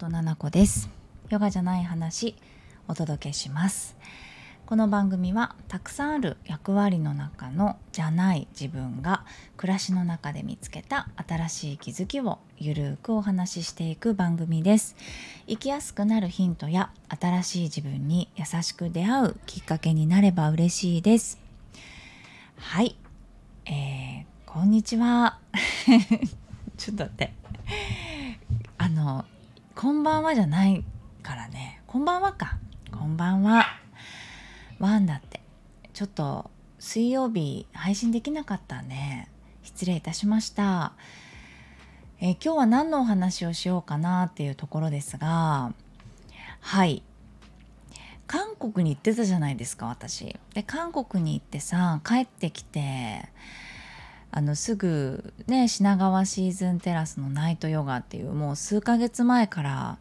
[0.00, 0.90] 本々子です。
[1.28, 2.34] ヨガじゃない話
[2.88, 3.96] お届けします。
[4.66, 9.24] この番組はたくさんある役割の中のじゃない自分が
[9.56, 14.96] 暮らしの中で見つけた新しい気づきをゆるくお話ししていく番組です。
[15.46, 21.38] 生きやすくなるヒントや新しい自分に優しく出会うきっかけになれば嬉しいです。
[22.56, 22.96] はい、
[23.66, 25.38] えー、こんにちは。
[26.76, 27.32] ちょっと待って。
[28.76, 29.24] あの
[29.76, 30.84] こんばんはじゃない
[31.24, 31.82] からね。
[31.88, 32.58] こんばんはか。
[32.92, 33.66] こんばんは。
[34.78, 35.40] ワンだって。
[35.92, 39.28] ちょっと水曜日配信できなかったね。
[39.64, 40.92] 失礼いたしました。
[42.20, 45.72] え今日は何のお話をしようかなっていうところですが。
[46.60, 47.02] はい。
[48.28, 50.36] 韓国に行ってたじゃないですか私。
[50.54, 53.28] で韓国に行ってさ帰ってきて
[54.36, 59.98] あのすぐね品川シーズンテラスのナイトヨガっていうもう数ヶ月前から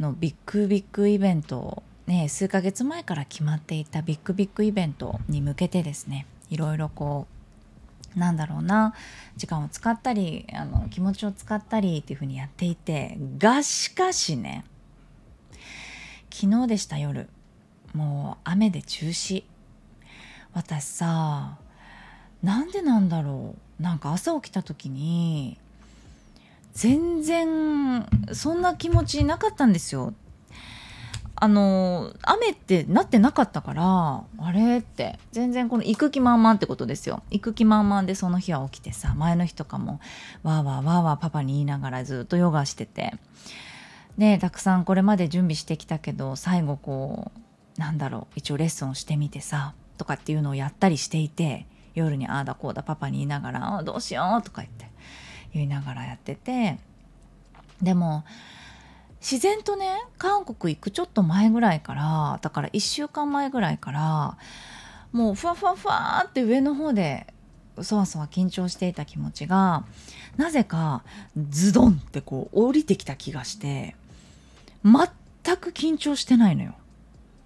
[0.00, 7.26] のビッグビッグイベントね数ヶ月前から決まっていたビッグビッグイベントに向けてですねいろいろこ
[8.16, 8.94] うなんだろうな
[9.36, 14.64] 時間を使ったりあの気持ちを使ったりっていうふうにやっていてがしかしね
[16.32, 17.28] 昨日でした夜
[17.92, 19.44] もう雨で中止。
[20.54, 21.58] 私さ
[22.46, 23.82] なんでなんだろう。
[23.82, 25.58] なんか朝起きた時に
[26.72, 30.14] 全然そんな気持ちなかったんですよ。
[31.34, 35.18] あの雨ってなってなかったからあれって。
[35.32, 37.24] 全然この行く気満々ってことですよ。
[37.32, 39.98] 行く気満々でその日は起きてさ前の日とかも
[40.44, 43.14] わーわーわーわーパパに言いながらずっとヨガしてて。
[44.18, 47.32] でたくさんこれまで準備してきたけど最後こ
[47.76, 51.66] うなんだろう一応レッスンをしてみてさとかっていうのをやったりしていて。
[51.96, 54.90] 夜にああだこうだパパに言いながら「どうしよう」とか言って
[55.52, 56.78] 言いながらやってて
[57.82, 58.24] でも
[59.20, 64.38] 自然とね韓国行くちょっと前ぐらいからだから1週間前ぐらいから
[65.12, 67.26] もうふわふわふわって上の方で
[67.82, 69.84] そわそわ緊張していた気持ちが
[70.36, 71.02] なぜか
[71.50, 73.96] ズドンってこう降りてきた気がして
[74.84, 76.74] 全く緊張してないのよ。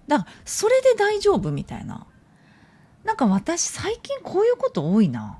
[0.07, 2.05] だからそれで大丈夫みたいな。
[3.11, 5.37] なんか私最近こういうこと多いな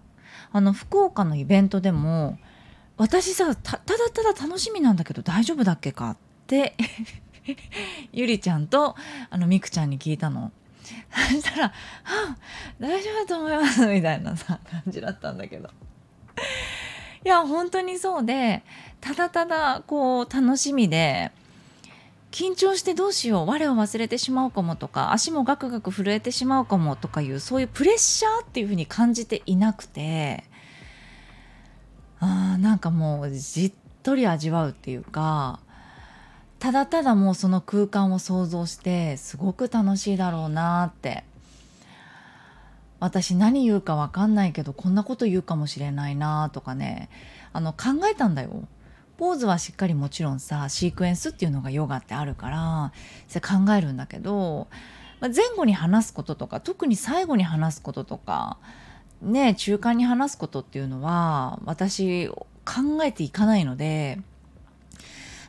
[0.51, 2.37] あの福岡のイベントでも
[2.97, 3.81] 私さただ
[4.13, 6.17] ただ楽しみなんだけど大丈夫だっけかっ
[6.47, 6.75] て
[8.11, 8.97] ゆりちゃんと
[9.29, 10.51] あのみくちゃんに聞いたの。
[10.83, 11.65] そしたら
[12.03, 12.35] 「あ
[12.77, 15.69] 大丈夫だと思います」みたいなさ感じだったんだけど。
[17.23, 18.63] いや本当にそうで
[18.99, 21.31] ただただこう楽しみで
[22.31, 30.45] 緊張してどうしよう我を忘れてしまうかもとか足もガクガク震えてしまうかもとかいうそういうプレッシャーっていうふうに感じていなくて
[32.19, 35.59] あなんかもうじっとり味わうっていうか
[36.59, 41.23] ただただもうその空間を想像してすごく楽しいだろうなって
[42.99, 47.09] 私何言うか分かんないけどこんなこと言うかもしれないなとかね
[47.51, 48.67] あの考えたんだよ。
[49.21, 52.91] ポーズはしっかりもちろんさシークエンスっていうのがヨガってあるから
[53.27, 54.67] それ考えるんだけど、
[55.19, 58.57] ま前後に話すこととか特に最後に話すこととか
[59.21, 62.35] ね中間に話すことっていうのは私考
[63.03, 64.19] えていかないので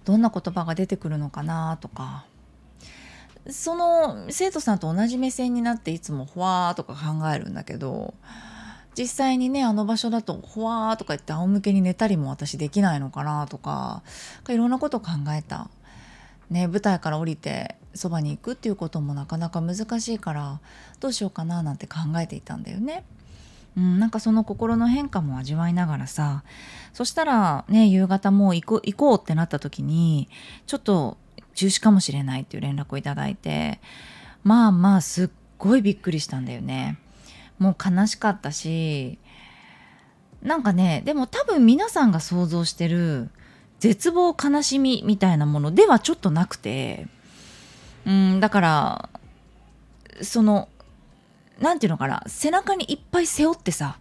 [0.04, 2.27] どんな言葉が出てくるのかなとか。
[3.49, 8.15] その生徒さんと同じ目線になっていつもほわーとか考えるんだけど
[8.97, 14.03] 実際にねあの場所だとほわーとか言って仰向けに寝たりも私できないのかなとか
[14.48, 15.69] いろんなこと考えた。
[16.50, 20.60] ね、舞台から降りてそばに行くっていうこともなかなか難しいから
[21.00, 23.04] どうしようかななんて考えていたんだよね。
[23.75, 26.44] うん、なんかその心の変化も味わいながらさ
[26.92, 30.28] そしたらね夕方もう行こ行こうってなった時に
[30.66, 31.16] ちょっと
[31.54, 33.80] 中止かもしれないっていう連絡をいただいて
[34.44, 36.98] まあまあすっごいびっくりしたんだよね。
[37.62, 39.18] もう悲しかったし
[40.42, 43.30] なんかねでも多分皆さんが想像してる
[43.78, 47.06] 絶望悲しみみたいなものではちょっとなくて
[48.04, 49.09] うんだから
[50.20, 50.68] その
[51.60, 53.98] 何て言うのかな背中にいっぱい背負ってさ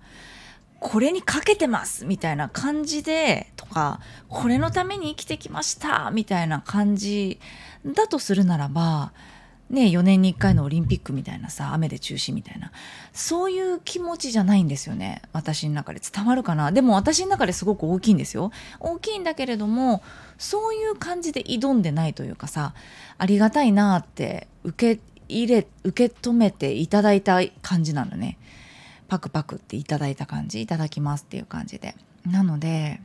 [0.79, 7.39] これにかけてますみたいな感じでとかこれのために生きてきましたみたいな感じ
[7.85, 9.13] だとするならば
[9.71, 12.71] ね、4年に1回のオリンピックみたいなさ雨で中止みたいな。
[13.13, 15.21] そういう気持ちじゃないんですよね。
[15.31, 16.73] 私の中で伝わるかな。
[16.73, 18.51] でも私の中ですごく大きいんですよ。
[18.81, 20.03] 大きいんだけれども
[20.37, 22.73] そういう感じで挑んでないというかさ
[23.17, 28.37] ありがたいなって受け入れ受け止めていただいた感じなのね。
[29.07, 31.95] パクパクっていただいた感じいただきますっていう感じで。
[32.25, 32.99] なので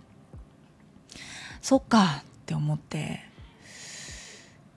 [1.63, 3.26] そっかって思って。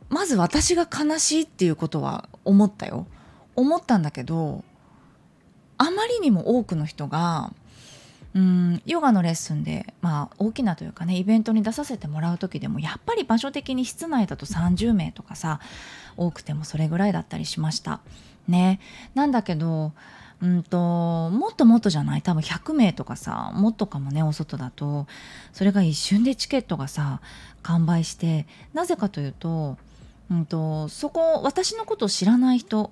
[0.09, 3.07] まず私が悲しいっていうことは思ったよ。
[3.56, 4.63] 思ったんだけど
[5.77, 7.51] あまりにも多くの人が
[8.33, 15.59] うんヨガのレッスンで、まあ、大きなというかねイベントに出させてもらう時でもやっぱり場所的に室内だと30名とかさ
[16.15, 18.01] 多くてもそれぐらいだったりしました。
[18.47, 18.79] ね、
[19.13, 19.94] なんだけど
[20.41, 22.21] うんともっともっとじゃない？
[22.21, 25.07] 多分100名とかさもっとかもねお外だと。
[25.51, 27.21] それが一瞬でチケットがさ
[27.61, 29.77] 完売してなぜかというと,、
[30.31, 32.91] うんと、そこ私のことを知らない人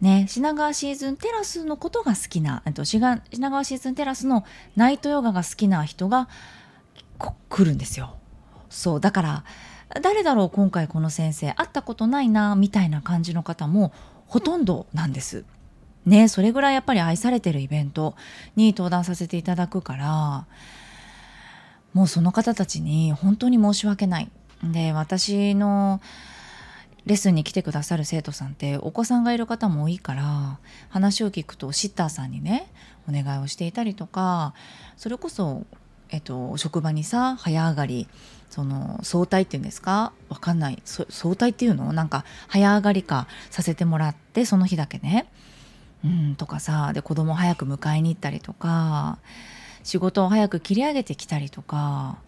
[0.00, 4.44] ね、品川シーズンテラスのことが好きな、えっと、品川シーズンテラスの
[4.76, 6.28] ナイトヨガが好きな人が
[7.48, 8.14] 来るんですよ。
[8.70, 9.44] そうだから
[10.02, 13.92] 誰だろう今回この先生会ったことないなみたいな感じの方も
[14.26, 15.44] ほとんどなんです。
[16.06, 18.14] ねそれぐらいやっぱり愛されてるイベント
[18.54, 20.46] に登壇させていただくから
[21.92, 24.30] もうその方たちに本当に申し訳ない。
[24.62, 26.00] で私の
[27.08, 30.58] レッスンに来てくださる生徒さんってお子さんがいる方も多いから
[30.90, 32.70] 話を聞くとシッターさんにね
[33.08, 34.52] お願いをしていたりとか
[34.98, 35.64] それこそ、
[36.10, 38.08] えっと、職場にさ早上がり
[38.50, 40.12] その早退っていうんですか？
[40.28, 40.82] わかんない。
[40.84, 41.92] 早退っていうの？
[41.92, 45.30] なんか早上がりかさせてもらってその日だけね。
[46.04, 46.92] うんとかさ。
[46.94, 49.18] で子供早く迎えに行ったりとか
[49.82, 52.18] 仕事を早く切り上げてきたりとか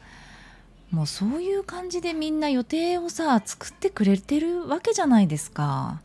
[0.91, 6.01] もうそういう感じでみんな予定をさ作ってくれてるわけじゃないですか。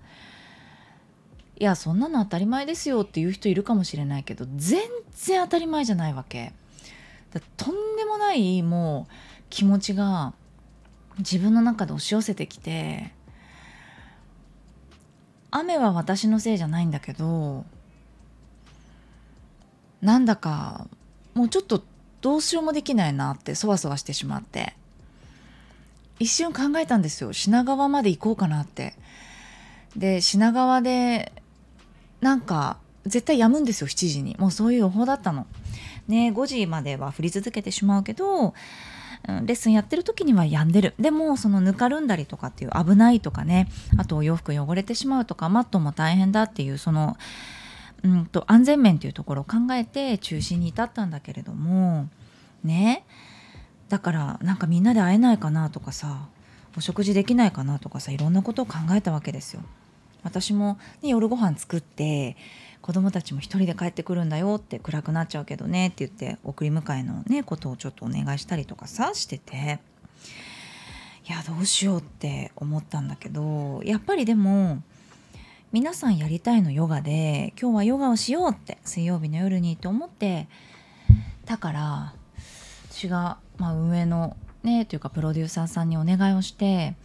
[1.58, 4.82] いやそんなの当たり前ですよっていう人いるかもしれないけど全
[5.14, 6.54] 然当たり前じゃないわけ。
[7.58, 9.14] とんでもないもう
[9.50, 10.34] 気持ちが
[11.18, 13.12] 自分の中で押し寄せてきて
[15.52, 17.66] 雨は私のせいじゃないんだけど
[20.02, 20.88] なんだか
[21.34, 21.84] もうちょっと
[22.26, 24.74] どうしようもできないなってそわそわしてしまって。
[26.18, 27.34] 一瞬考えたんですよ。
[27.34, 28.96] 品川まで行こうかなって。
[29.96, 31.32] で品川で
[32.22, 34.36] なんか絶対やむんですよ7時に。
[34.40, 35.46] もうそういう予報だったの。
[36.08, 38.56] ね5時までは降り続けてしまうけど
[39.28, 40.96] レッスンやってる時には病んでる。
[41.00, 43.70] でもそのぬかるんだりとかっていう危ないとかね
[44.00, 47.18] あとお洋服汚れてしまうとかマットも大変だっていうその
[48.06, 52.08] うんと安全面というところを考えて中止に至ったんだけれども
[52.64, 53.04] ね
[53.90, 56.28] だからなんかみんなで会えないかなとかさ
[56.78, 59.62] お食事できないかなとかさいろんなことを考えたわけですよ。
[60.24, 62.36] 私も、ね、夜ご飯作って
[62.82, 69.80] 子供たちも一人で帰ってくるんだよって暗くなっちゃうけどねって言って送り迎えのねことをちょっとお願いしたりとかさしてて
[71.28, 74.82] いやどうしようって思ったんだけどやっぱりでも
[75.76, 80.48] 皆さんやりたいのヨガで今日はヨガをしようって水曜日の夜にと思って
[81.44, 82.14] だから
[82.90, 86.96] 私が、まあ、運営のねというかプロデューサーさんにお願いをして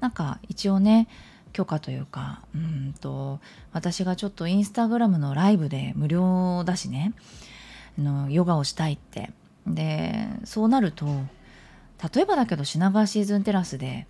[0.00, 1.08] なんか一応ね
[1.54, 3.40] 許可というかうんと
[3.72, 7.14] 私がちょっとインスタグラムのライブで無料だしね
[7.98, 9.30] あのヨガをしたいって。
[9.66, 11.06] でそうなると
[12.14, 14.06] 例えばだけど品川シーズンテラスで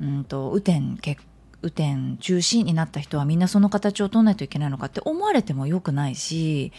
[0.00, 1.22] うんと雨天結
[1.62, 6.72] 雨天中止になった人はみんなその形を取らないといけないのかって思われてもよくないし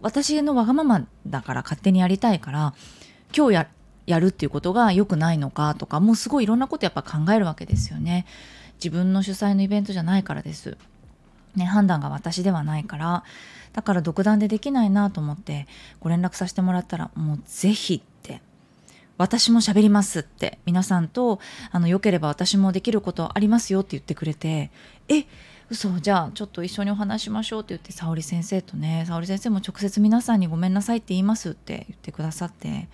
[0.00, 2.74] 私のわがままだから勝手にやりたいから
[3.36, 3.68] 今日や
[4.06, 8.26] やるっていうことが良くないのかとかもうすごいいろんなことやっぱ考えるわけですよね。
[8.74, 10.76] 自分の主催のイベントじゃないからです。
[11.56, 13.22] ね、判断が私ではないから
[13.72, 15.68] だから独断でできないなと思って
[16.00, 18.42] ご連絡させてもらったらもうぜひって
[19.16, 21.40] 私も喋りますって皆さんと
[21.70, 24.70] あのよければ私もできることありますよって言ってくれて
[25.08, 25.24] え
[25.70, 32.88] 嘘じゃあちょっと一緒にお話しましょうって言って沙織先生とね沙織先生も直接皆さんにごめんなさいって言いますって言ってくださって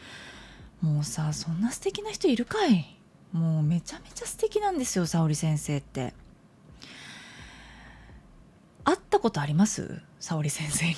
[0.81, 2.97] もうさそんな素敵な人いるかい。
[3.33, 6.15] もうめちゃめちゃ素敵なんですよ沙織先生って。
[8.83, 10.03] 会ったことあります？
[10.19, 10.95] 沙織先生に。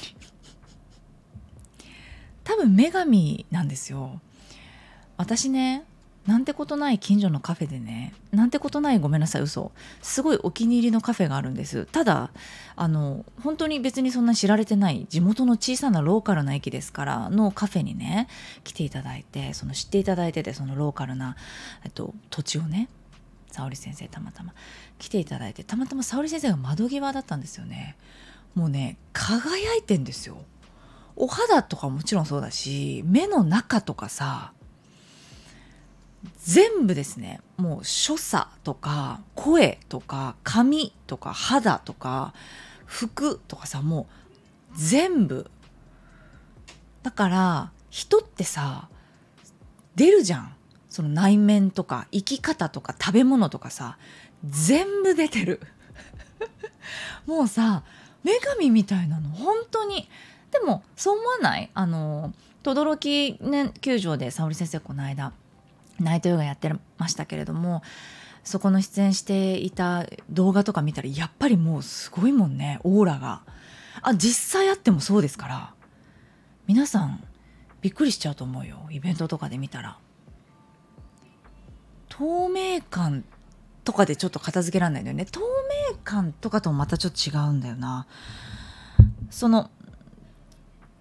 [2.43, 4.21] 多分女神なんですよ。
[5.23, 5.85] 私ね
[6.26, 9.71] なんてことない近所のカフェでねなんてことないごめんなさい嘘。
[10.02, 11.87] すごいお気に入りのカフェがあるんです。
[11.87, 12.31] ただ
[12.75, 18.26] あの本当に別にそんな知られてない地元の小さなローカルな駅ですからのカフェにね
[18.64, 21.37] 来ていただいてその知っていただいててそのローカルな、
[21.85, 22.88] えっと、土地をね
[23.52, 24.55] 沙織先生たまたま
[24.99, 27.97] 来ていただいてたまたま沙織先生が窓際だったんですよね。
[28.57, 30.38] もうね輝いてんですよ。
[31.14, 34.52] お肌とかもちろんそうだし目の中とかさ
[36.45, 42.33] 全部ですねもう所作とか声とか髪とか肌とか
[42.87, 44.07] 服とかさも
[44.75, 45.50] う全部。
[47.02, 48.88] だから人ってさ
[49.97, 50.55] 出るじゃん。
[50.88, 53.97] その内面とか生き方とか食べ物とかさ
[54.45, 55.61] 全部出てる。
[57.26, 57.83] もうさ
[58.25, 60.09] 女神みたいなの本当に。
[60.50, 61.71] でもそう思わない？
[61.73, 65.33] あの轟、ね、球場で沙織先生この間
[66.02, 67.82] ナイトヨガやってましたけれども
[68.44, 73.42] そこの出演していた動画とか見たらやっぱりもうすごいもんねオーラが。
[74.00, 75.75] あ実際あってもそうですから。
[76.66, 77.23] 皆さん
[77.80, 79.99] びっくりしちゃうと思うよイベントとかで見たら。
[82.09, 83.25] 透明感
[83.85, 85.25] とかでちょっと片付けられないんだよね。
[85.25, 85.40] 透
[85.90, 88.06] 明感とかともまたちょっと違うんだよな。
[89.30, 89.71] その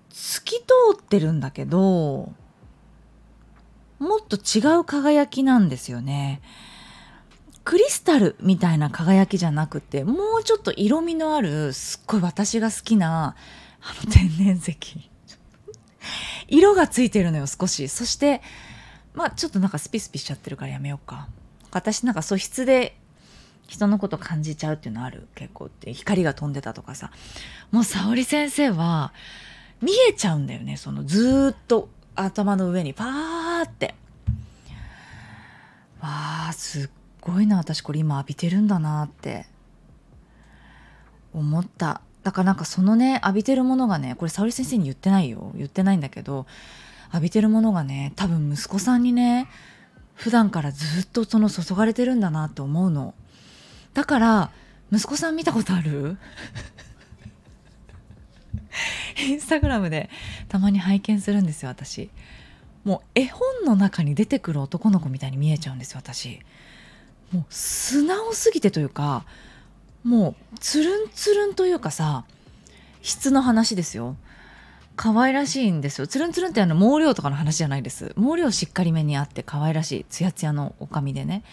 [0.10, 0.65] 透き通
[1.00, 2.34] ってるんだけど
[4.01, 6.41] もっと違う輝きなんですよね。
[7.63, 13.36] クリスタルみたいな輝きじゃなくてもうちょっと色味のあるすっごい私が好きな
[13.79, 14.75] あの天然石。
[16.50, 17.88] 色がついてるのよ少し。
[17.89, 18.41] そして
[19.13, 21.27] まあちょっとなんかスピスピしちゃってるからやめようか。
[21.70, 22.98] 私なんか素質で
[23.67, 25.93] 人のこと感じちゃうっていうのある結構って。
[25.93, 27.12] 光が飛んでたとかさ。
[27.70, 29.13] もう沙織先生は
[29.79, 31.89] 見えちゃうんだよねそのずっと。
[32.15, 33.96] 頭の上にパーって。
[36.00, 36.89] わあすっ
[37.22, 39.46] ごいな私これ今浴びてるんだなって。
[41.34, 42.01] 思った。
[42.24, 45.51] だからなんかそのね浴びてるものがねこれ沙織先生に言ってないよ。
[45.56, 46.46] 言ってないんだけど
[47.13, 49.48] 浴びてるものがね多分息子さんにね
[50.13, 53.13] 普段からずっとその注がれてるんだなって思うの。
[53.94, 54.51] だから
[54.91, 56.18] 息子さん見たことある？
[59.18, 60.10] インスタグラムで
[60.48, 62.10] たまに拝見するんですよ私。
[62.84, 66.40] もう絵本の中に出てくる男の子みたいに見えちゃうんですよ私。
[67.32, 69.24] もう素直すぎてというか
[70.04, 72.25] もうつるんつるんというかさ
[73.01, 74.16] 質の話ですよ。
[74.96, 76.08] 可愛らしいんですよ。
[76.08, 78.13] つるんつるんってあの毛量とかの話じゃないです。
[78.16, 81.44] 毛量しっかりめにあって可愛らしいツヤツヤのおかみでね。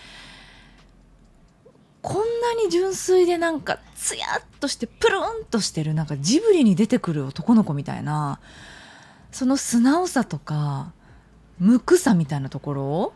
[2.00, 8.40] こんなに純粋でなんかツヤっとしてプルンとしてるなんかジブリに出てくる男の子みたいな
[9.32, 10.92] その素直さとか
[11.58, 13.12] 無垢さみたいなところ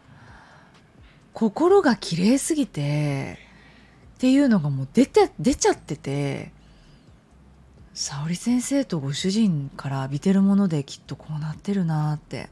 [1.33, 3.39] 心が綺麗すぎて
[4.17, 6.53] っていうのがもう出て出ちゃってて
[7.95, 12.49] 沙織先生とご主人から浴びてるものできっとこうなってるなって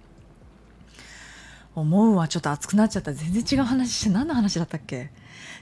[1.74, 2.28] 思うわ。
[2.28, 3.12] ちょっと熱くなっちゃった。
[3.12, 5.10] 全然違う話して何の話だったっけ？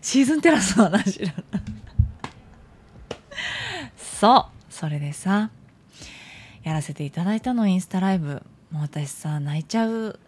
[0.01, 1.33] シーズンテラスの話だ
[3.97, 5.51] そうそれでさ
[6.63, 8.43] やらせていただいたのインスタライブ。
[8.71, 10.19] もう私さ泣いちゃう。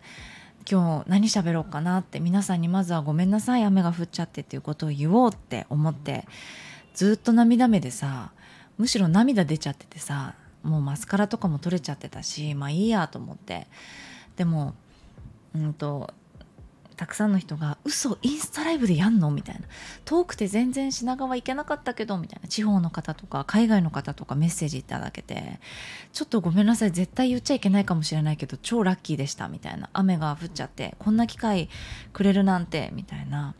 [0.71, 3.65] 今日何喋ろうかなって皆さんにまずはごめんなさい。
[3.65, 6.27] 雨が降っちゃってっていうことを言おうって思って
[6.95, 8.33] ずっと涙目でさ
[8.79, 13.67] むしろ涙出ちゃっててさもうマスカラとかも取れちゃってたしまあいいやと思って。
[14.37, 14.75] でも
[15.55, 16.15] うんと
[17.01, 19.63] たくさんの人が「嘘インスタライブでやんの?」みたいな
[20.05, 22.47] 「遠くて全然品川行けなかったけど」みたいな。
[22.47, 25.61] 地方の方とか海外の方とかメッセージいただけて
[26.13, 26.93] 「ちょっとごめんなさい。
[26.93, 29.89] 絶対言っちゃいけないかもしれないけど超ラッキーでした」みたいな。
[29.95, 31.71] 雨が降っちゃってこんな機会
[32.13, 33.55] くれるなんてみたいな。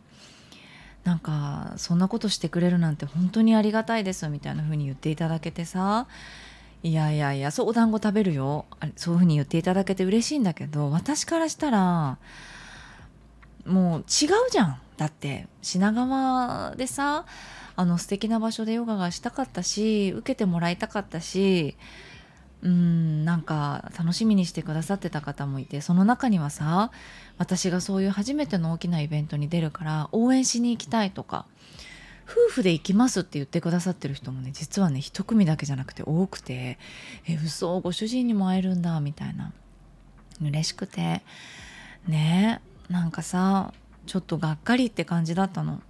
[1.03, 6.05] なんかそんなことしてくれるなんて本当にありがたいですみたいな風に言っていただけてさ。
[6.83, 8.67] いやいやいやそうお団子食べるよ。
[8.97, 12.19] そういう風に言っていただけて嬉しいんだけど私からしたら
[13.65, 14.81] もう違うじゃん。
[14.97, 17.25] だって品川でさ
[17.75, 21.75] あの素敵な場所でヨガがしたかったし受けてもらいたかったし
[22.61, 26.91] うんなんか楽しみにしてくださってた方もいてその中にはさ
[27.39, 31.47] 私がそういう初めての大きなイベントに出るから応援しに行きたいとか
[32.29, 36.77] 夫婦で行きますって言ってくださってる人もね実はね一組だけじゃなくて多くて
[37.27, 39.51] え嘘ご主人にも会えるんだみたいな。
[40.41, 41.21] 嬉しくて。
[42.07, 42.61] ね。
[42.91, 43.73] なんかさ
[44.05, 45.81] ちょっとがっかりって感じだったの。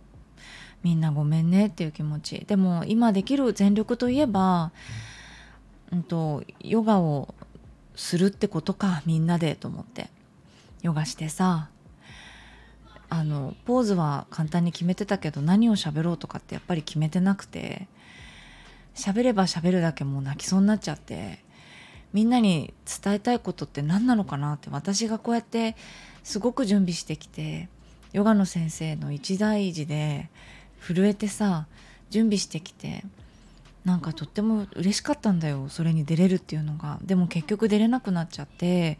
[0.84, 2.46] みんなごめんねっていう気持ち。
[2.48, 4.72] でも今できる全力といえば、
[5.92, 7.36] うんと、ヨガを
[7.96, 10.10] するってことかみんなでと思って。
[10.82, 11.70] ヨガしてさ
[13.10, 17.88] あのポーズは簡単に決めてたけど何を喋ろうとかってやっぱり決めてなくて
[18.96, 21.44] 喋れば喋るだけもう泣きそうになっちゃって。
[22.14, 25.76] みんなに伝えたいことって何なのかなって私がこうやって
[26.24, 27.70] すごく準備してきて
[28.14, 30.30] ヨガの先生の一大事で
[30.80, 31.68] 震えてさ
[32.10, 33.04] 準備してきて
[33.86, 37.00] なんかとっても嬉しかったんだよそれに出れるっていうのが。
[37.02, 39.00] でも結局出れなくなっちゃって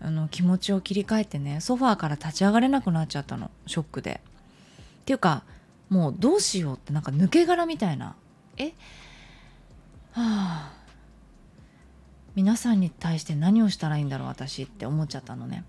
[0.00, 4.20] あの気持ちを切り替えてねソファーから立ち上がれなくなっちゃったのショックで。
[5.00, 5.42] っていうか
[5.88, 8.14] もうどうしようってなんか抜け殻みたいな。
[8.56, 8.66] え？
[8.66, 8.72] は
[10.14, 10.75] あ。
[12.36, 15.64] 皆さんに対して何をしたらいいんだろう私って思っちゃったのね。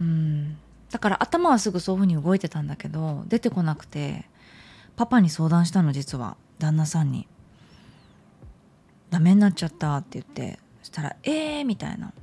[0.00, 0.56] うん。
[0.90, 4.24] だから頭はすぐそういうふうに動いてたんだけど出てこなくて
[4.96, 7.28] パパに相談したの実は旦那さんに
[9.10, 12.14] 「ダメになっちゃった」って言ってそしたら「えー」みたいな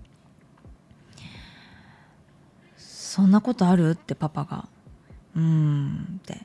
[2.78, 4.68] 「そんなことある?」ってパパが
[5.36, 6.42] 「うん」って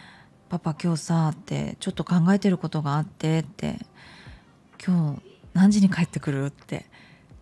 [0.50, 3.78] 「パパ今日さ」ってちょっと考えてることがあってって
[4.84, 6.86] 「今日何時に帰ってくる?」って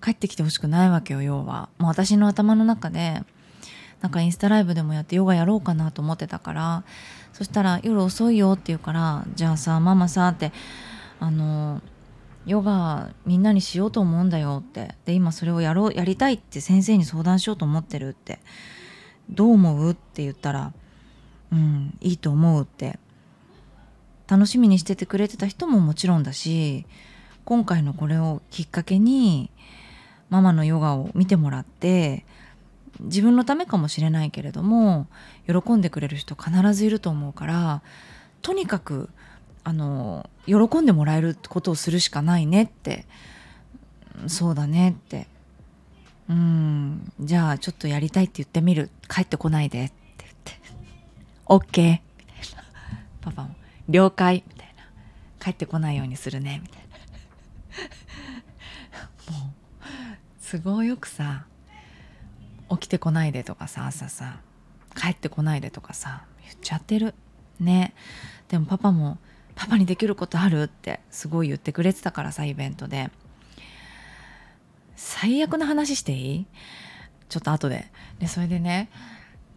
[0.03, 1.69] 帰ってきてほしくないわけよ要は。
[1.79, 3.23] もう私の頭の中で
[4.01, 6.85] なんかインスタライブでもやってヨガやろうかなと思ってたから
[7.35, 10.53] そしたら夜遅いよって言うからじゃあさママさって
[11.19, 11.83] あの
[12.47, 14.95] ヨガみんなにしようと思うんだよって。
[15.05, 18.41] で今それをやろうやりたいって先生に相談しようと思ってるって。
[19.29, 20.73] どう思うって言ったら
[21.53, 22.99] うんいいと思うって。
[24.27, 26.87] 楽しみにしててくれてた人ももちろんだし
[27.51, 29.51] 今回のこれをきっかけに
[30.29, 32.25] ママのヨガを見てもらって
[33.01, 35.09] 自分のためかもしれないけれども
[35.49, 37.83] 喜んでくれる人必ずいると思うから
[38.41, 39.09] とにかく
[39.65, 43.05] あの喜んでもらえることをするしかないねって。
[44.29, 45.27] そうだねって。
[46.29, 48.91] うんじゃあちょっとやりたいって言ってみる。
[49.09, 50.53] 帰ってこないでって言って。
[51.47, 52.65] OK みたいな
[53.21, 53.57] パパも
[53.89, 54.45] 了解。
[54.47, 55.45] みたいな。
[55.45, 56.61] 帰ってこないようにするね。
[56.63, 56.80] みたいな。
[59.31, 61.47] もう都合よくさ
[62.71, 64.41] 起きてこないでとかさ朝さ
[64.97, 67.15] 帰ってこないでとかさ言っちゃってる。
[67.61, 67.95] ね。
[68.49, 69.19] でもパパも
[69.55, 73.11] 「パパにできることある?」ってすごい言ってくれてたからさイベントで。
[74.97, 76.47] 最悪な話していい？
[77.29, 77.91] ちょっと後で。
[78.19, 78.91] でそれでね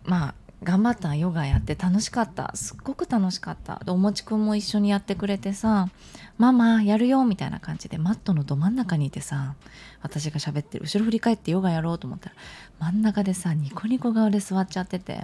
[0.06, 5.90] まあ頑張ったヨガやって楽しかったすっごく楽しかったでおもちくんも一緒にやってくれてさ
[6.38, 9.56] 「ママやるよ」みたいな感じでマットのど真ん中にいてさ
[10.02, 12.36] 私が喋ってる後ろ振り返ってヨガやろうと思ったら
[12.80, 15.24] 真ん中でさニコニコ顔で座っちゃってて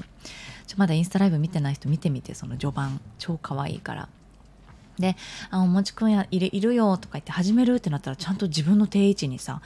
[0.67, 4.09] ちょまだインスタライブ見てない人見てみてその序盤超可愛いから。
[4.99, 5.15] で
[5.49, 9.61] 「あおもちくんやいるいるよ」とか言って始めるってなったらちゃんと自分の定位置にさ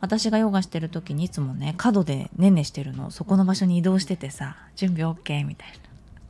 [0.00, 5.74] 私がヨガしてる時にいつもね角でねんねしてるのそこの場所に移動しててさ準備 OK みたいな。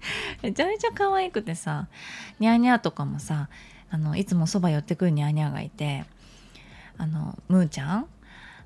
[0.43, 1.89] めちゃめちゃ可愛くてさ
[2.39, 3.49] ニャーニャーとかもさ
[3.91, 6.05] あのいつもそば寄ってくるニャーニャーがいて
[6.97, 8.07] あのムーちゃん？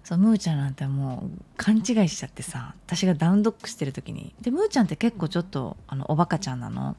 [0.05, 4.35] そうムーちゃんなんてもう勘違いしちゃってさ私がダウンドッグしてる時に。
[4.41, 6.97] でムーちゃんって結構ちょっとあのおバカちゃんなの。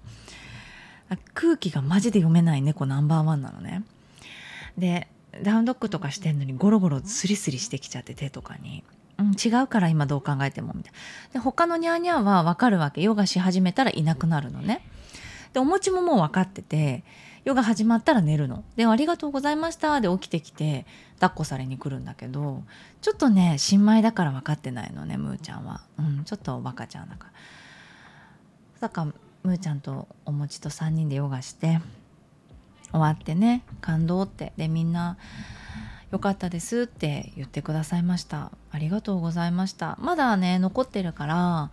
[1.33, 3.83] 空気がマジで読めない猫ナンバーワンなのね。
[4.77, 5.07] で
[5.43, 8.83] ダウンドッグとかしてんのにゴロゴロスリスリしてきちゃって手とかに、
[9.17, 10.99] うん、違うから今どう考えてもみたいな。
[11.33, 13.01] で他のニャーニャーは分かるわけ。
[13.01, 14.81] ヨガし始めたらいなくなるのね。
[15.53, 17.03] でお餅ももう分かってて
[17.45, 18.63] ヨガ始まったら寝るの。
[18.75, 20.85] で「ありがとうございました」で起きてきて
[21.19, 22.63] 抱っこされに来るんだけど
[23.01, 27.31] ちょっとね新米だから分かってないのねむーちゃんは、うん、ちょっとおバカちゃんだから。
[28.81, 31.79] だからむーちゃんとお餅と3人でヨガして。
[32.95, 34.53] 終わってね感動って。
[34.57, 35.17] でみんな
[36.11, 38.51] 「よかったです」って言ってくださいました。
[38.71, 39.97] ありがとうございました。
[39.99, 41.71] まだね残ってるから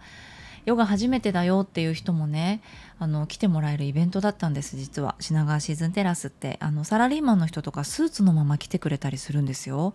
[0.64, 2.60] ヨガ初めてだよっていう人もね
[2.98, 5.16] あの来てもらえるイベントだったんです実は。
[5.18, 6.58] 品川シーズンテラスって。
[6.60, 9.94] あのサラリーマンの人とかスーツのまま来てくれたりするんですよ。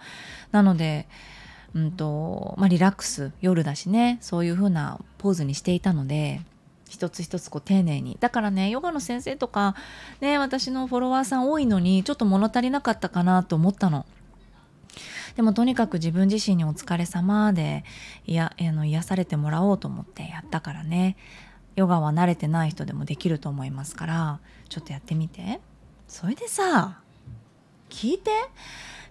[0.51, 1.07] なので
[1.73, 6.41] うんとまあ、リラックス夜だしねそういう風なポーズにしていたので
[6.89, 8.17] 一つ一つこう丁寧に。
[8.19, 9.75] だからねヨガの先生とか
[10.21, 14.05] ね私のフォロワーさん多いのにちょっと物足りなかったかなと思ったの。
[15.35, 17.83] でもとにかく自分自身にお疲れ様で
[18.25, 21.15] いやあの癒されてもらおうと思ってやったからね。
[21.75, 25.61] ヨガは慣れてない人でもできると思いますからちょっとやってみて。
[26.07, 27.01] それでさ
[27.89, 28.31] 聞いて。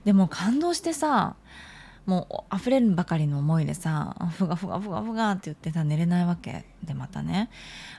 [0.04, 1.34] でも感動してさ
[2.06, 6.64] もう溢れるばかりの思いでさふがふがふがふがって言ってさ寝れないわけ。
[6.84, 7.50] でまたね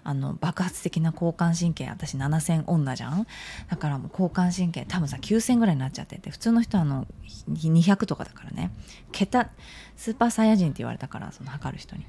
[0.05, 3.27] あの爆発的な交感神経私7000女じゃん？
[3.69, 7.05] だからもう交感神経多分さ9000ぐらいになっちゃってて普通の人はあの
[7.49, 8.71] 200とかだからね。
[9.11, 9.49] 桁
[9.97, 12.03] スーパーサイヤ人って言われたからその測る人に。
[12.03, 12.07] だ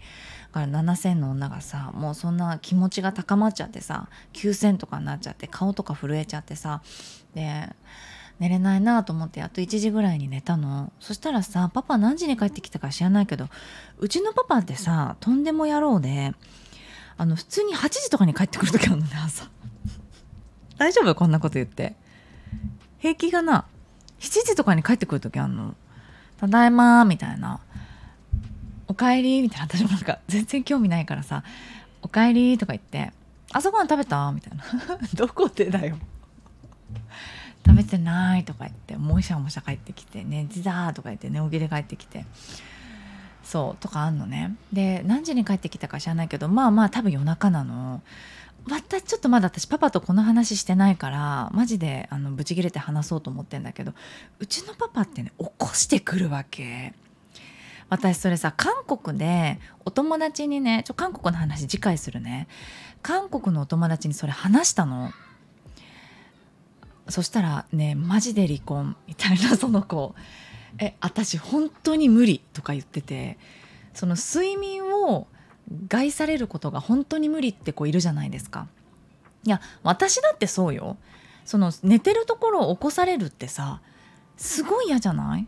[0.52, 6.80] から7000の女がさもうそんな気持ちが高まっちゃってさ9000とかになっちゃって顔とか震えちゃってさ
[7.34, 7.68] で
[8.38, 10.92] 寝れないなと思ってやっと1時ぐらいに寝たの。
[11.00, 13.48] そしたらさパパ何時に帰ってきたか知らないけど
[13.98, 16.32] うちのパパってさとんでも野郎で
[17.16, 19.48] あの普通に8時とかに帰ってくる時あるのね朝。
[20.78, 21.14] 大丈夫？
[21.14, 21.96] こんなこと言って。
[22.98, 23.64] 平気がな
[24.20, 25.74] ？7時とかに帰ってくる時あんの。
[26.38, 27.60] ただいまみたいな。
[28.86, 29.66] おかえりみたいな。
[29.66, 31.42] 私もなんか全然興味ないからさ
[32.02, 33.12] おかえりとか言って
[33.52, 34.30] 朝ごはん食べた？
[34.30, 34.64] みたいな。
[35.14, 35.98] どこでだよ。
[37.68, 42.24] 食べてないとか言ってもしゃもしゃ帰ってきて寝てたとか言って寝起きで帰ってきて
[43.44, 44.56] そうとかあんのね。
[44.72, 48.02] で何時に帰ってきたか知らないけどまあまあ多分夜中なの。
[48.66, 53.94] またちょっとまだ私パパとこの話してないからマジであのブチギレて話そうと思ってんだけど
[54.38, 56.92] うちのパパってね起こしてくるわけ。
[57.90, 62.48] 私それさ韓国でお友達にねちょ韓国の話次回するね。
[63.00, 65.10] 韓国のお友達にそれ話したの。
[67.08, 70.14] そしたらねマジで離婚みたいなその子。
[70.78, 73.38] え私本当に無理とか言ってて
[73.94, 75.26] その睡眠を
[75.88, 78.68] 害されることが本当に無理って子いるじゃないですか。
[79.44, 80.96] いや私だってそうよ。
[81.44, 83.80] その寝てるところを起こされるってさ
[84.36, 85.46] すごい嫌じゃない？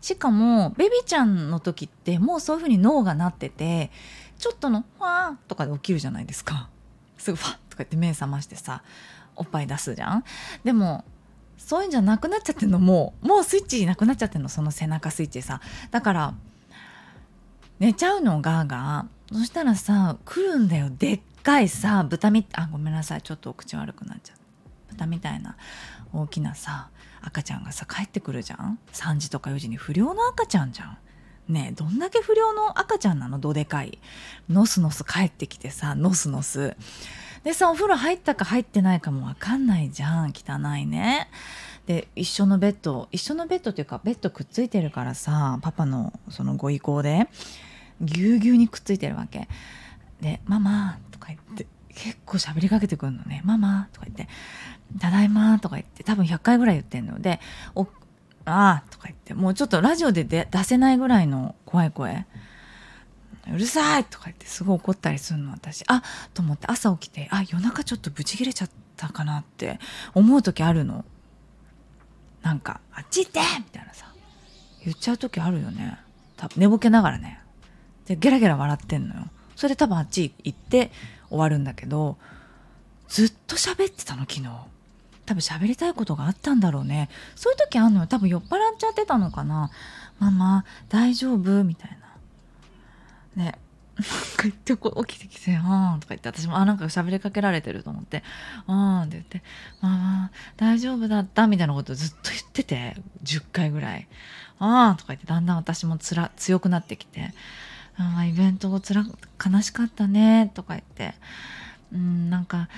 [0.00, 3.90] しかもベビちゃんの時ってもうそういう風に脳がなってて
[4.38, 6.68] ちょっとの「わー」とかで起きるじゃないですか。
[7.16, 8.82] すぐファッとか言って目覚ましてさ
[9.38, 10.24] おっぱい出すじゃん？
[10.64, 11.04] でも
[11.56, 12.78] そういうんじゃなくなっちゃってんの？
[12.78, 14.48] もうもうスイッチなくなっちゃってんの？
[14.48, 15.60] その背中スイッチさ。
[15.90, 16.34] だから
[17.78, 20.90] 寝ちゃうのガーガーそしたらさ来るんだよ。
[20.90, 23.22] でっかいさ豚みあごめんなさい。
[23.22, 24.38] ちょっとお口悪くなっちゃう
[24.90, 25.56] 豚みたいな
[26.12, 30.98] 大きなさ赤ちゃんがさ帰ってくるじゃん？3時とか4時に不良の赤ちゃんじゃん。
[31.48, 33.38] ねえどんだけ不良の赤ちゃんなの？
[33.38, 33.98] どでかい。
[34.48, 36.76] ノスノス帰ってきてさノスノス
[37.44, 40.32] でさお風呂入ったか入ってないかも分かんないじゃん。
[40.34, 41.28] 汚いね。
[41.86, 47.28] で一緒のベッド一緒のベッドっていうかベッドくっついてるからさパパのそのご意向で
[48.00, 49.48] ぎゅうぎゅうにくっついてるわけ。
[50.20, 54.28] で「ママ」とか言って結構喋りかけてくるのね「ママ」とか言って
[55.00, 57.40] 「ただいま」とか言って多分100回ぐらい言ってんので
[57.74, 57.82] 「お
[58.44, 62.26] ああ」とか言ってもうちょっとラジオで出せないぐらいの怖い声。
[63.54, 64.04] うるさい！
[64.04, 66.02] とか言ってすごい怒ったりするの私あ
[66.34, 69.78] と思って朝起きてあ夜中ちょっとブチ切れちゃったかなって
[70.14, 71.04] 思う時あるの。
[72.42, 74.06] なんか「あっち行って!」みたいなさ。
[74.84, 75.98] 言っちゃう時あるよね。
[76.36, 77.40] 多分寝ぼけながらね。
[78.06, 79.28] でゲラゲラ笑ってんのよ。
[79.56, 80.92] それで多分あっち行って
[81.28, 82.16] 終わるんだけど
[83.08, 84.48] ずっと喋ってたの昨日。
[85.26, 87.10] 多分喋りたいことがあったんだろうね。
[87.36, 88.06] そういう時あんのよ。
[88.06, 89.70] 多分酔っ払っちゃってたのかな
[90.20, 91.64] ママ大丈夫？
[91.64, 92.07] みたいな。
[93.38, 93.58] ね。
[93.98, 98.22] なんか言って起きてきて「ああ」とか言って私もあなんか喋りかけられてると思って
[98.68, 99.42] 「ああ」って言って
[99.82, 104.06] 「ママ大丈夫だった」みたいなことずっと言ってて10回ぐらい
[104.60, 107.34] 「ああ」とか言ってだんだん私もつら強くなってきて
[107.98, 111.16] 「あイベントつら悲しかったね」とか言って
[111.92, 112.68] うんなんか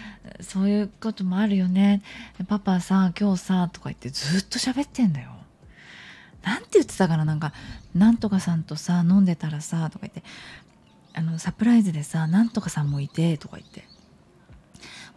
[0.41, 2.03] そういうこともあるよね。
[2.49, 5.40] パパさ今日さとか言ってずっと喋ってんだよ。
[6.43, 7.53] なんて言ってたかななんか
[7.95, 10.23] なんとかさんとさ飲んでたらさとか言って
[11.15, 13.85] あのサプライズでさなんとかさんもいてとか言って。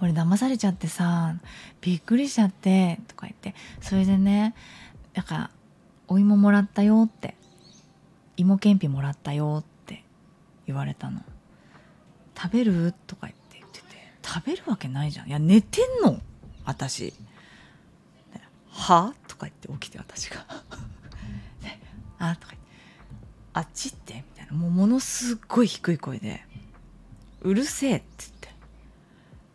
[0.02, 1.36] 俺騙されちゃってさ
[1.80, 3.56] びっくりしちゃってとか言って。
[3.80, 4.54] それでね
[5.14, 5.52] なんか
[6.08, 7.36] お芋もらったよって。
[8.36, 10.04] 芋けんぴもらったよって。
[10.66, 11.22] 言われたの。
[12.36, 12.94] 食べる？
[13.06, 13.86] とか言って言ってて。
[14.26, 15.28] 食べるわけないじゃん。
[15.28, 16.20] いや寝てんの。
[16.66, 17.14] 私。
[18.72, 19.14] は？
[19.28, 20.46] とか言って起きて私が。
[22.30, 22.54] あとか
[23.54, 24.54] あっちってみたいな。
[24.54, 26.44] もうものすごい低い声で
[27.42, 28.50] 「うるせえ」って言って。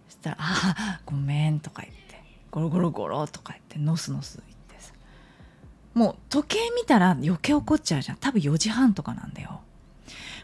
[0.09, 1.99] そしたら「ああごめん」とか言って。
[2.51, 3.79] ゴロゴロゴロとか言って。
[3.79, 4.93] ノスノス言ってさ。
[5.95, 8.19] もう時計見たら余計怒っちゃうじゃん。
[8.19, 9.61] 多分4時半とかなんだよ。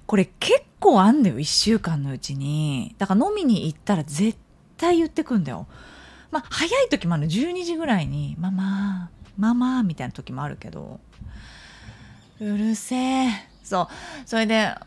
[0.06, 1.38] これ結構あんだよ。
[1.38, 2.94] 1週間のうちに。
[2.98, 4.36] だから飲みに行ったら絶
[4.76, 5.66] 対言ってくんだよ。
[6.30, 10.98] まあ早い時もある12時ぐらいに「ママママ」みたいな時もあるけど。
[12.40, 13.28] うるせえ。
[13.62, 13.88] そう。
[14.26, 14.80] それで「あ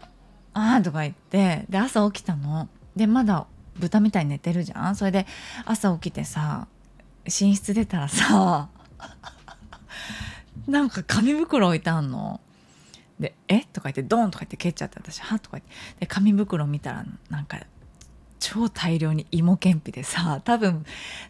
[0.53, 2.67] あ」とか言ってで朝起きたの。
[2.95, 3.45] でまだ
[3.77, 4.95] 豚みたいに寝てるじゃん。
[4.95, 5.25] それで
[5.65, 6.67] 朝起きてさ
[7.25, 8.69] 寝室出たらさ
[10.67, 12.41] なんか紙袋置いてあんの。
[13.19, 13.62] で「え？
[13.62, 15.71] とか言って「ドン!」とか言って蹴っちゃって私「は?」とか言って。
[16.01, 17.60] で紙袋見たらなんか
[18.39, 20.86] 超大量に芋けんぴでさ多分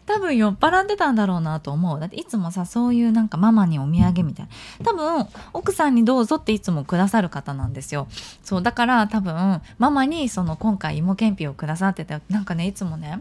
[0.06, 2.00] 多分酔っ払ってたんだろうなと思う。
[2.00, 4.46] だっていつもさそういうなんかママにお土産みたい
[4.80, 4.84] な。
[4.84, 8.08] 多分奥さんにどうぞっていつもくださる方なんですよ。
[8.42, 13.20] そうだから多分ママにその今回芋けんぴをくださっててなんかねいつもね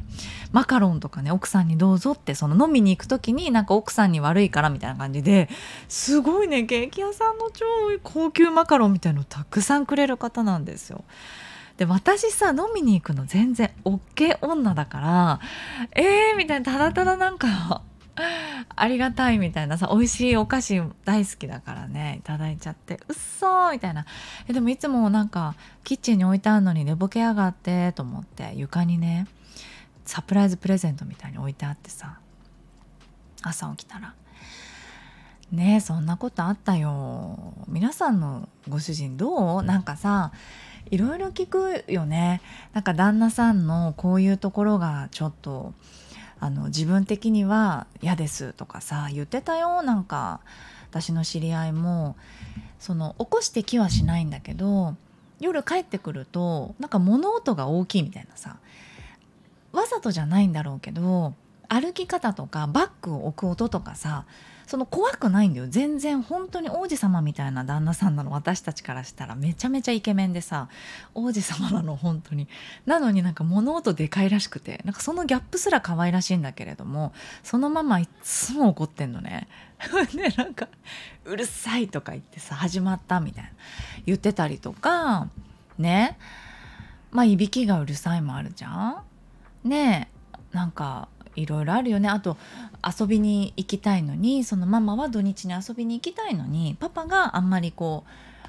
[0.51, 5.49] マカロンとかね奥さんにどうぞってその飲みに行く時になんか奥さんに悪いからみたいな感じで
[5.87, 7.65] すごいねケーキ屋さんの超
[8.03, 11.03] 高級マカロンみたいのたくさんくれる方なんですよ。
[11.77, 15.39] で私さ飲みに行くの全然 OK 女だから
[15.95, 17.81] えーみたいなただただなんか
[18.75, 24.05] ありがたいみたいなさ美味しいお菓子大好きだからねいただいちゃってうっそーみたいな。
[24.47, 29.27] えでもいつもなんかキッチンに置いてあるのに寝ぼけやがってと思って床にね
[30.05, 32.17] サプライズプレゼントみたいに置いてあってさ
[33.43, 34.15] 朝起きたら
[35.51, 39.63] ねえそんなことあったよ皆さんのご主人どう？
[39.63, 40.31] なんかさ
[40.91, 42.41] いろいろ聞くよね。
[42.73, 45.73] なんか旦那さんのこういうところがちょっと
[46.39, 50.39] あの自分的には嫌ですとかさ言ってたよなんか
[50.89, 52.15] 私の知り合いも
[52.79, 54.95] その起こしてきはしないんだけど
[55.39, 58.57] 夜帰ってくるとなんか物音が大きいみたいなさ
[59.71, 61.33] わざとじゃないんだろうけど
[61.69, 64.25] 歩き方とかバッグを置く音とかさ
[64.67, 65.67] その怖くないんだよ。
[65.69, 68.31] 全然本当に王子様みたいな旦那さんなの。
[68.31, 69.33] 私たちからしたら。
[69.35, 70.67] めちゃめちゃイケメンでさ。
[71.15, 72.49] 王子様なの本当に。
[72.85, 74.81] なのになんか物音でかいらしくて。
[74.83, 79.47] なんかそのギャップすら可愛らしいんだけれどもそのままいつも怒ってんのね。
[80.13, 80.67] でなんか
[81.23, 83.49] 「うるさい」とか言ってさ始まったみたいな。
[84.05, 85.29] 言ってたりとか
[85.77, 86.17] ね。
[87.11, 89.03] まあいびきがうるさいもあるじゃん。
[89.63, 90.11] ね
[90.51, 92.09] なんかいろいろあるよね。
[92.09, 92.35] あと
[92.83, 98.03] 遊びに行きたいのにそのママは土日に遊びに行きたいのにパパがあんまりこ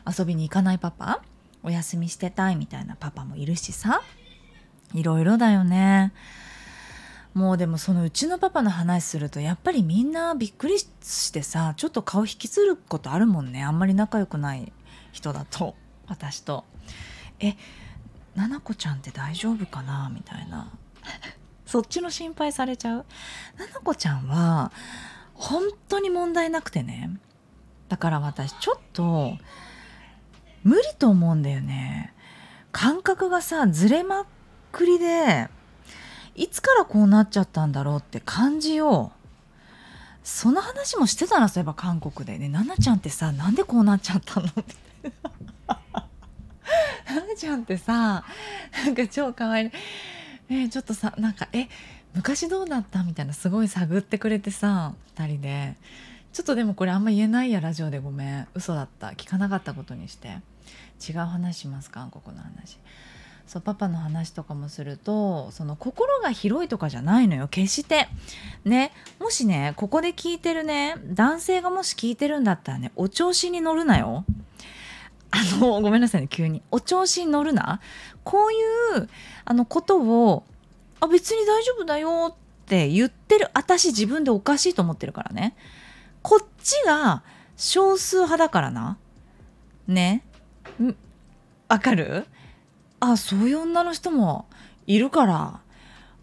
[0.06, 1.22] う遊びに行かないパパ
[1.62, 4.02] お休みしてたいみたいなパパもいるしさ。
[4.94, 6.12] いろいろだよね。
[7.34, 13.62] もうでもそのうちのパパの話するとやっぱりみんなびっくりしてさちょっと顔引きずることあるもんね。
[13.62, 14.72] あんまり仲良くない
[15.12, 15.74] 人だと
[16.06, 16.64] 私と。
[17.38, 17.54] え
[18.34, 20.10] ななこちゃんって大丈夫かな？
[20.14, 20.72] みたいな。
[21.68, 23.04] そっちの心配されちゃう。
[23.58, 24.72] ななこちゃんは
[25.34, 27.10] 本当に問題なくてね。
[27.90, 29.36] だから私ちょっと
[30.62, 32.14] 無理と思うんだよね。
[32.72, 34.24] 感覚がさずれまっ
[34.72, 35.48] くりで
[36.34, 39.28] いつからこうなっちゃったんだろうって感じよう
[40.22, 42.38] その話もしてたなそういえば韓国で。
[42.38, 44.64] ね「ななちゃんってさなんでこうなっちゃったの?」って
[47.10, 48.24] ななちゃんってさ
[48.84, 49.70] なんか超かわい。
[50.50, 51.68] えちょっとさなんかえ
[52.14, 53.02] 昔どうだった？
[53.04, 55.76] みたいなすごい探ってくれてさ2人で。
[56.32, 58.48] ちょっとでもこれあんま言えないやラジオでごめん。
[58.54, 59.08] 嘘だった。
[59.08, 60.38] 聞かなかったことにして。
[61.08, 62.00] 違う話しますか？
[62.00, 62.78] 韓国の話。
[63.46, 67.48] そうパパの話とかもするとその心が広いとかじゃないのよ。
[67.48, 68.08] 決して。
[68.64, 68.92] ね。
[69.18, 74.24] もしねここで聞いてるね男性がもし聞いてるんだったらねお調子に乗るなよ。
[75.30, 76.62] あのごめんなさいね急に。
[76.70, 77.80] お調子に乗るな。
[78.24, 78.56] こうい
[79.02, 79.08] う
[79.44, 80.44] あのことを
[81.00, 82.34] あ別に大丈夫だよっ
[82.66, 85.56] て言ってる私自分でおかしいと思ってるからね。
[86.22, 87.22] こっちが
[87.56, 88.98] 少数派だからな。
[89.86, 90.24] ね。
[91.68, 92.26] わかる？
[93.00, 94.46] あそういう女の人も
[94.86, 95.60] いるから。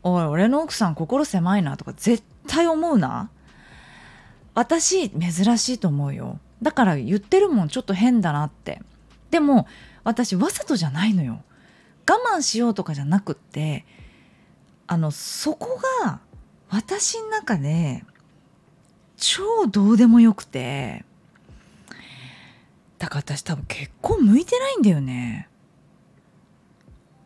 [0.04, 3.30] おい俺の奥さん心狭いなとか絶対思うな。
[4.54, 6.40] 私珍しいと思うよ。
[6.62, 8.82] だから言ってるもんちょっと変だなって。
[9.36, 9.68] でも
[10.06, 11.44] 私わざとじゃないのよ。
[12.10, 13.86] 我慢しようとかじゃなくって
[14.88, 16.22] あのそこが
[16.70, 18.06] 私の中で
[19.18, 21.04] 超どうでもよくて
[22.98, 25.50] だから私多分結婚向いてないんだよね。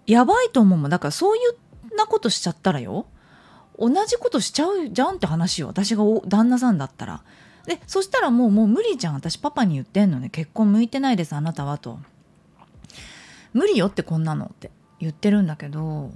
[0.07, 0.89] やばいと思うもん。
[0.89, 1.39] だからそうい
[1.91, 3.05] うなことしちゃったらよ。
[3.77, 5.67] 同じことしちゃうじゃんって話よ。
[5.67, 7.23] 私が旦那さんだったら。
[7.69, 9.13] でそしたらもうもう無理じゃん。
[9.13, 10.29] 私パパに言ってんのね。
[10.29, 11.99] 結婚向いてないですあなたはと。
[13.53, 16.12] 無理よってこんなのって言ってるんだけど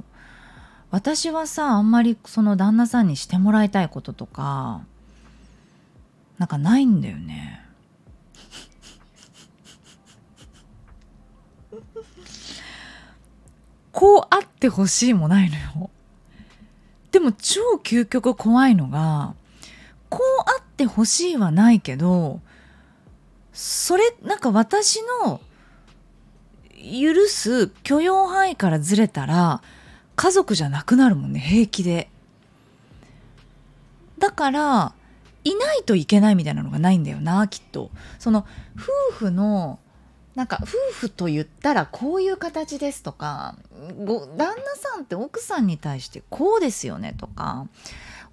[0.90, 4.82] 私はさあんまりその旦那さんにしてもらいたいこととか
[6.40, 7.64] なんかないんだよね。
[13.92, 15.92] こうあってほしいもないのよ。
[17.12, 19.36] でも超究極怖いのが
[20.74, 22.42] ってほしいはないけど
[23.54, 25.40] それなんか私の
[26.76, 29.62] 許す許容範囲からずれたら
[30.16, 32.10] 家族じゃなくなるもんね平気で。
[34.20, 34.94] だから
[35.44, 37.92] いないといけないみたいなのがないんだよなきっと。
[38.20, 38.46] その
[39.12, 39.80] 夫婦の
[40.36, 43.56] なんか夫婦と言ったらこういう形ですとか
[44.04, 47.68] ご旦那さんって奥さんに対してこうですよねとか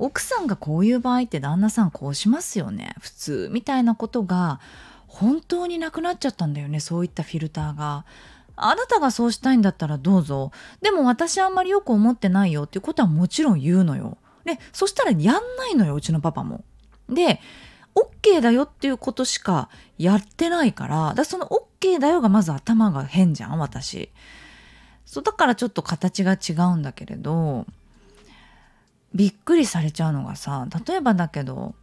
[0.01, 2.95] 奥さんがこういう場合って旦那さんこうしますよね？
[3.01, 4.61] 普通みたいなことが
[5.07, 8.05] 本当になくなっちゃったんだよねそういったフィルターが。
[8.63, 14.19] あなたがそうしたいんだったらどうぞでも私あんまりよく思ってないよっていうことはもちろん言うのよ。
[14.45, 16.65] でそしたらやんないのようちのパパも。
[17.09, 17.41] で
[17.95, 24.11] OK だよっていうことしかやってないからだその OK だよがまず頭が変じゃん私。
[25.07, 27.67] そうだからちょっと形が違うんだけれど
[29.15, 31.75] びっくりされちゃうのがさ例えばだけど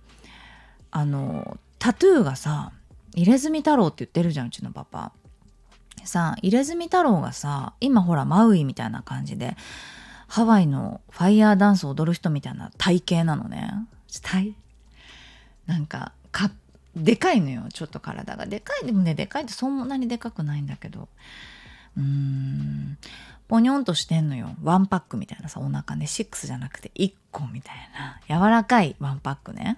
[0.91, 2.71] あのタトゥーがさ
[3.13, 5.11] 入れ墨太郎って言ってるじゃんうちのパパ。
[6.05, 9.57] さ入れ墨太郎がさ今ほらマウイみたいな感じで
[10.27, 13.71] ハワイのファイヤーダンスを踊る人みたいな体型なのね。
[14.21, 14.55] 体？
[15.65, 16.49] なんかか
[16.95, 18.45] でかいのよちょっと体が。
[18.45, 21.09] でかいでもねでかいってそんなにでかくないんだけど
[21.97, 22.97] うん。
[23.47, 24.49] ポニョンとしてんのよ。
[24.61, 26.05] ワンパックみたいなさお腹ね。
[26.05, 27.75] 6じゃなくて1個みたい
[28.29, 28.39] な。
[28.39, 29.77] 柔らかいワンパックね。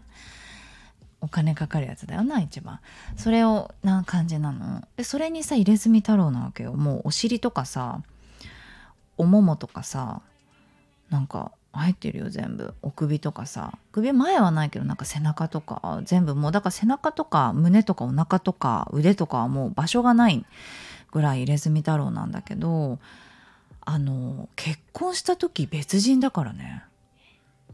[1.21, 2.79] お金かかるやつだよな一番。
[3.17, 4.88] それをな感じなの。
[4.97, 6.73] でそれにさ入れ墨太郎なわけよ。
[6.73, 8.01] もうお尻とかさ
[9.17, 10.21] おももとかさ
[11.10, 12.73] なんか入ってるよ全部。
[12.82, 13.77] お首とかさ。
[13.91, 16.34] 首前はないけどなんか背中とか全部。
[16.34, 20.43] もうだから背中とか胸とかお腹とか腕とかはもう場所がない。
[21.12, 23.00] ぐらい入れ墨太郎なんだけど
[23.82, 26.84] あの結婚した時別人だからね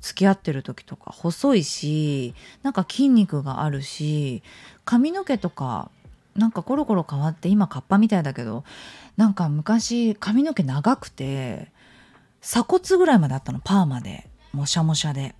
[0.02, 4.44] 付き合ってる時とか細いしなんか筋肉があるし
[4.86, 5.90] 髪の毛とか
[6.36, 8.64] なんかコロコロ変わって今カッパみたいだけど
[9.18, 11.72] なんか昔髪の毛長くて
[12.42, 15.36] 鎖骨ぐらいまであったのパーマでもしゃもしゃで。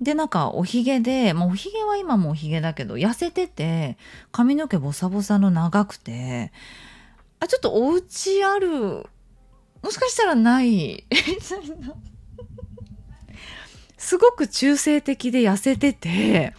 [0.00, 3.96] でなんかおひげで、まあ、おひげは今もおひげだけど痩せてて
[4.32, 6.50] 髪の毛ボサボサの長くて
[7.44, 9.06] あちょっとお家ある。
[9.82, 11.04] もしかしたらない。
[13.98, 16.54] すごく中性的で痩せてて。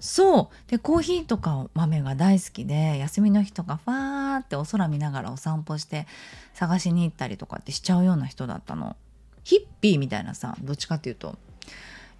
[0.00, 0.70] そう。
[0.70, 6.06] でコーヒーとか豆が大好きで休みの日とかファーってお空見ながらお散歩して
[6.54, 8.96] 探しに行ったりとかってしちゃうような人だったの。
[9.44, 11.38] ヒッピーみたいなさどっちかっていうと。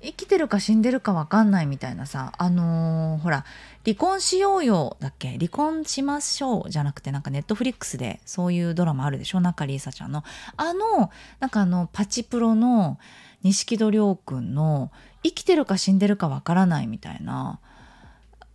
[0.01, 3.45] 生きてるか死んでるか分かんないみたいなさあのー、ほら
[3.85, 5.37] 離婚しようよだっけ？
[5.37, 9.41] 離婚しましょうじゃなくてなんかネットフリックスでそういうドラマあるでしょ？
[9.41, 10.23] 中里依紗ちゃんの。
[10.57, 12.99] あのなんかあのパチプロの
[13.43, 14.91] 錦戸亮君の
[15.23, 17.59] 生きてるか死んでるかわからないみたいな
[18.43, 18.49] っ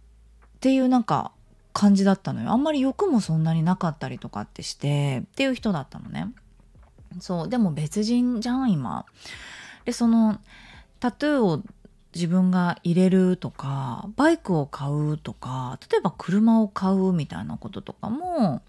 [0.61, 1.31] ていうなんか
[1.73, 2.51] 感じだったのよ。
[2.51, 6.27] あんまり欲もそんなになかったりとかってしてっていう人だったのね。
[7.19, 9.05] そうでも別人じゃん今。
[9.83, 10.39] でその
[11.03, 11.61] タトゥーを
[12.15, 18.61] 自分が入れるとかバイクを買うとか例えば車を買うみたいなこととかも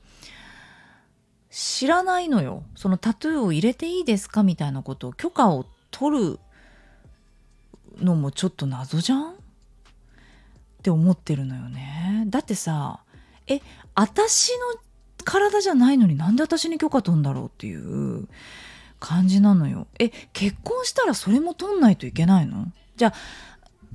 [1.48, 2.64] 知らないのよ。
[2.74, 6.40] そのタトゥーを入れていいですかみたいなことを許可を取る
[8.00, 9.30] のもちょっと謎じゃん？
[9.30, 9.34] っ
[10.82, 12.24] て思ってるのよね。
[12.26, 12.98] だってさ
[13.46, 13.60] え
[13.94, 14.80] 私の
[15.22, 18.26] 体じゃないのになんで私に許可取るんだろうっていう。
[19.04, 19.86] 感じなのよ。
[19.98, 22.72] え結婚したらそれも取んないといけないの？
[22.96, 23.14] じゃあ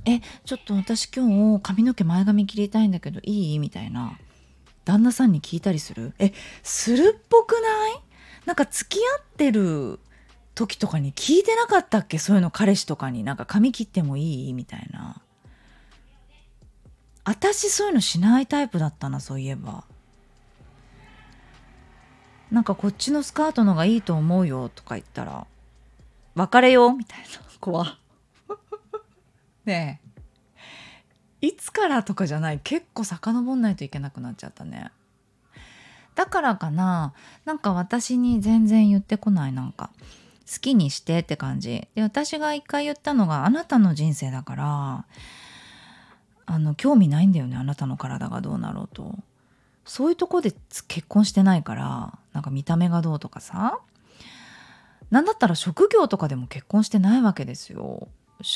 [0.04, 3.58] えちょっと私今日髪の毛前髪切りたいんだけどいい？
[3.58, 4.16] みたいな。
[4.84, 6.12] 旦那さんに聞いたりする？
[6.20, 7.58] えするっぽくな
[7.90, 8.00] い？
[8.46, 9.98] なんか付き合ってる
[10.54, 12.18] 時とかに聞いてなかったっけ？
[12.18, 13.24] そういうの彼氏とかに。
[13.24, 14.52] なんか髪切ってもいい？
[14.52, 15.20] みたいな。
[17.24, 19.84] 私そういうのしないタイプだったなそういえば。
[22.50, 25.46] なんかこっちのスカートのがいいと思うよとか言ったら
[26.34, 27.24] 別れようみたいな。
[27.60, 27.84] 怖。
[29.64, 30.00] ね
[31.42, 31.46] え。
[31.46, 32.60] いつからとかじゃない。
[32.60, 34.90] 結構遡んないといけなくなっちゃったね。
[36.14, 37.14] だからかな。
[37.44, 39.52] なんか私に全然言ってこない。
[39.52, 39.90] なんか
[40.50, 41.88] 好きにしてって感じ。
[41.94, 45.04] で私が一回言ったのがあなたの人生だから
[46.46, 47.56] あの興味ないんだよね。
[47.56, 49.14] あなたの体がどうなろうと。
[49.84, 50.52] そういうとこで
[50.88, 53.80] 結婚してないからなんか見た目がどうとかさ。
[55.10, 58.08] 何だったら職業とかでも結婚してないわけですよ。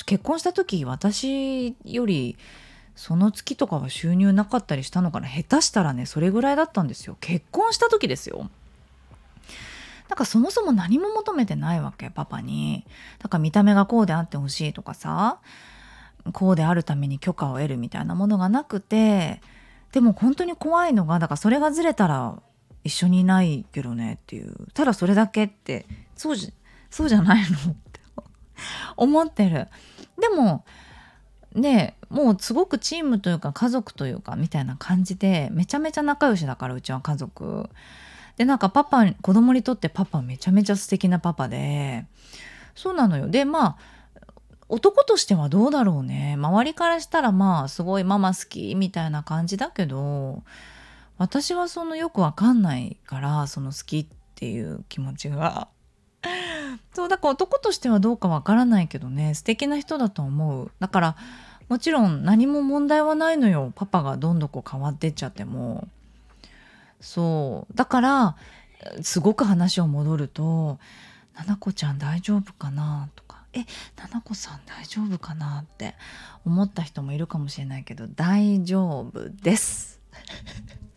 [0.06, 2.38] 結婚した時私より
[2.94, 5.28] その月とかは収入なかったりしたのかな。
[5.28, 7.16] 下手したらねそれぐらいだったんですよ。
[7.20, 8.48] 結婚した時ですよ。
[10.08, 12.86] だからそもそも何も求めてないわけパパに。
[13.18, 15.38] だから見た目がこうであってほしいとかさ。
[16.32, 19.40] こうであるために許可を得るみたいなものがなくて。
[19.92, 22.40] でも本当に怖いのがだからそれがずれたら
[22.84, 24.54] 一緒にいないけどねっていう。
[24.74, 26.52] ただそれだけってそうじ
[26.90, 28.00] そうじゃないのって
[28.96, 29.68] 思ってる。
[30.20, 30.64] でも
[31.54, 37.68] ねもうすごくチームというか家族というかみたいな感じでめちゃめちゃ仲良しだからうちは家族。
[38.36, 42.06] でなんかパパ子供にとってパパめちゃめちゃ素敵なパパで。
[42.74, 43.28] そうなのよ。
[43.28, 43.76] でまあ
[44.68, 46.34] 男としてはどうだろうね。
[46.36, 50.42] 周りからしたらまあすごいママ好きみたいな感じだけど
[51.18, 55.68] 私はそのよくわかんないからその好きっていう気持ちが
[56.94, 61.16] そうだから男としてはどうかわからないけどね素敵な人だと思うだから
[61.68, 65.88] もちろん何も問題はないのよパパがどんどんこう変わってっちゃっても
[67.00, 68.36] そうだから
[69.02, 70.78] すごく話を戻ると
[71.36, 73.60] 「ななこちゃん大丈夫かな?」とか「え
[73.96, 75.94] ななこさん大丈夫かな?」って
[76.44, 80.00] 思った人もいるかもしれないけど大丈夫です。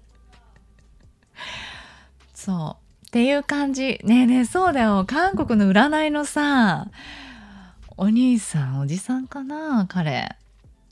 [2.38, 3.08] そう。
[3.08, 4.00] っていう感じ。
[4.04, 5.06] ねえねえそうだよ。
[5.08, 6.88] 韓国の占いのさ
[7.98, 10.36] お兄さんおじさんかな彼。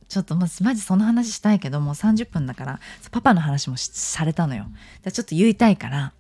[0.10, 2.80] ちょっとまマジその話したいけどもう30分だから
[3.12, 4.66] パパの話もされたのよ。
[5.04, 6.14] じゃちょっと言いたいから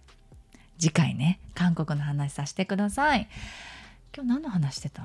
[0.77, 3.27] 次回ね韓国の話させてください。
[4.15, 5.01] 今日何の話してた？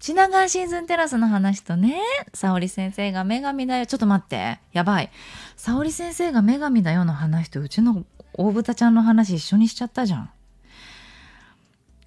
[0.00, 1.98] 品川シーズンテラスの話とね、
[2.34, 3.86] 沙織先生が女神だよ。
[3.86, 4.58] ちょっと待って。
[4.74, 5.10] やばい。
[5.56, 8.04] 沙織先生が女神だよの話とうちの
[8.36, 10.30] 大豚ちゃんの話一緒にしちゃったじゃん。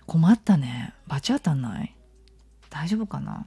[0.05, 0.93] 困ったね。
[1.07, 1.95] バチ当たんない？
[2.69, 3.45] 大丈夫かな？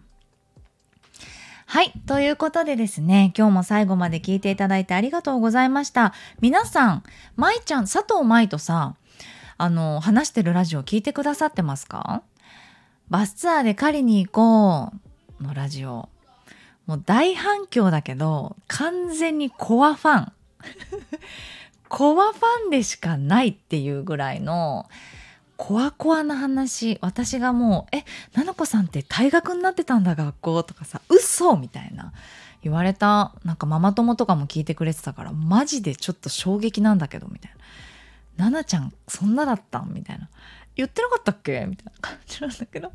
[1.66, 1.92] はい。
[2.06, 6.14] ということでですね、今日も最後まで聞いていただいてありがとうございました。
[6.40, 7.02] 皆さん、
[7.36, 8.96] 舞ちゃん、佐藤舞とさ、
[9.56, 12.22] あの、話してるラジオ聞いてくださってますか？
[13.08, 14.92] バスツアーで狩りに行こ
[15.40, 16.08] うのラジオ。
[16.86, 20.32] もう大反響だけど、完全にコアファン。
[21.90, 24.88] コアファンでしかないっていうぐらいの、
[25.56, 32.14] コアコアな話私がもう「えななこさんって退学になってたんだ学校」とかさ「嘘!」みたいな
[32.62, 37.52] 言われたなんかママ友とかも聞いてくれてたからマジでちょっと衝撃なんだけどみたい
[38.38, 40.30] な「ななちゃんそんなだった?」みたいな
[40.76, 42.90] 「言ってなかったっけ?」みたいな感じなんだけど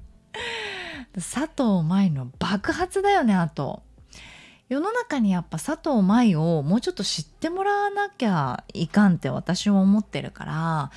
[1.13, 3.83] 佐藤舞の爆発だよねあと。
[4.67, 10.91] 世の中にやっぱ佐藤舞をもうちょっと知ってもらわなきゃいかんって私は思ってるから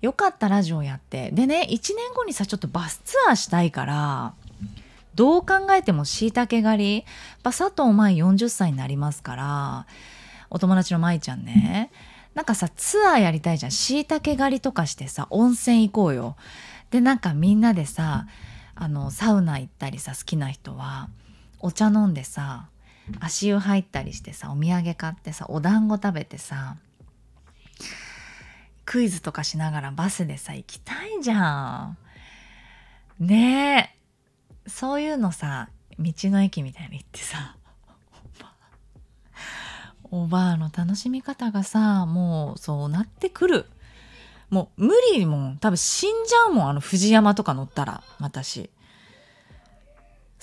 [0.00, 1.30] よかったラジオやって。
[1.30, 4.34] でね1年後にさちょっとバスツアーしたいから
[5.14, 7.04] どう考えてもしいたけ狩り
[7.44, 9.86] 佐藤舞40歳になりますから
[10.50, 11.92] お友達の舞ちゃんね。
[12.34, 13.72] なんかさツアーやりたいじゃん。
[13.72, 16.34] しいたけ狩りとかしてさ温泉行こうよ。
[16.90, 18.26] でなんかみんなでさ
[18.74, 21.08] あのサウナ行ったりさ好きな人は
[21.60, 22.68] お茶飲んでさ
[23.20, 26.76] 足湯入ったりしてさお土産買ってさお団子食べてさ
[28.84, 31.98] クイズとかしながらバスでさ行きたいじゃん。
[33.20, 33.94] ね
[34.66, 34.68] え。
[34.68, 37.56] そういうのさ道の駅みたいに行ってさ
[40.10, 43.66] おばあの楽しみ方がさもうそうなってくる。
[44.50, 45.58] もう無理もん。
[45.58, 48.68] 多分死んじゃうもんあの藤山とか乗ったら私。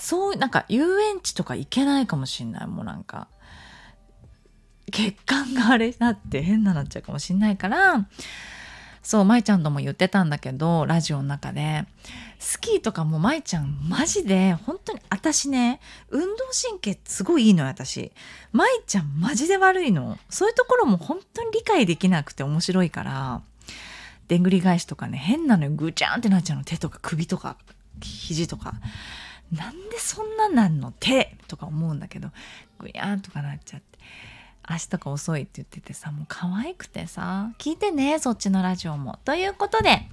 [0.00, 3.28] そうなんか遊園地とか行けないかもしんないもうなんか。
[4.90, 8.08] 血管があれだって変ななっちゃうかもしんないから。
[9.02, 11.84] そう舞ちゃんとも言ってたんだけどラジオの中で。
[12.38, 15.78] スキーとかも舞ちゃんマジで本当に私ね
[16.08, 16.28] 運動
[16.70, 18.10] 神経すごいいいのよ私。
[18.52, 20.18] 舞ちゃんマジで悪いの。
[20.30, 23.42] そういうところも本当に理解できなくて面白いから。
[24.28, 25.70] でんぐり返しとかね変なのよ。
[25.72, 26.64] ぐちゃんってなっちゃうの。
[26.64, 27.56] 手とか首とか
[28.00, 28.74] 肘とか。
[29.52, 30.92] なんでそんななんの？
[31.00, 32.30] 手とか思うんだけど
[32.78, 33.98] ぐやーんとかなっちゃって
[34.62, 39.18] 足とか遅いって言っててさもう可愛くてさ聞いてねそっちのラジオも。
[39.24, 40.08] ということで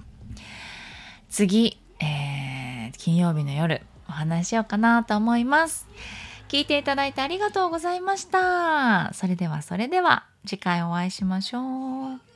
[1.30, 5.86] 次、えー、金曜日の夜お話しようかなと思います。
[6.48, 9.12] 聞いていただいてありがとうございました。
[9.12, 12.27] それではそれでは次回お会いしましょう。